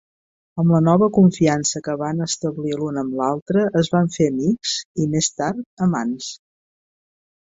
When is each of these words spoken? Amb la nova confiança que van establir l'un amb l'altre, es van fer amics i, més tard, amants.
Amb 0.61 0.71
la 0.75 0.79
nova 0.85 1.07
confiança 1.17 1.81
que 1.87 1.93
van 2.01 2.23
establir 2.25 2.73
l'un 2.79 2.97
amb 3.01 3.13
l'altre, 3.19 3.65
es 3.81 3.89
van 3.97 4.09
fer 4.15 4.27
amics 4.31 4.73
i, 5.05 5.05
més 5.17 5.29
tard, 5.43 5.61
amants. 5.89 6.31